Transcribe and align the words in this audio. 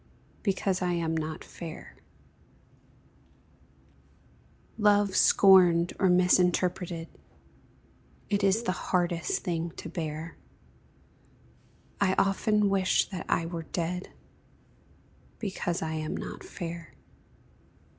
Because 0.41 0.81
I 0.81 0.93
am 0.93 1.15
not 1.15 1.43
fair; 1.43 1.95
Love 4.79 5.15
scorned 5.15 5.93
or 5.99 6.09
misinterpreted 6.09 7.07
It 8.27 8.43
is 8.43 8.63
the 8.63 8.71
hardest 8.71 9.43
thing 9.43 9.69
to 9.73 9.89
bear; 9.89 10.37
I 11.99 12.15
often 12.17 12.67
wish 12.67 13.09
that 13.09 13.27
I 13.29 13.45
were 13.45 13.61
dead, 13.61 14.09
Because 15.37 15.83
I 15.83 15.91
am 15.93 16.17
not 16.17 16.43
fair. 16.43 16.95